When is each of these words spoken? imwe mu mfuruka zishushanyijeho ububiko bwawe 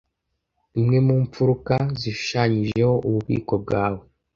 imwe 0.79 0.97
mu 1.07 1.15
mfuruka 1.23 1.75
zishushanyijeho 1.99 2.95
ububiko 3.07 3.53
bwawe 3.63 4.01